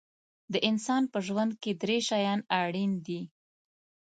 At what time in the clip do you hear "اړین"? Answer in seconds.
2.61-2.91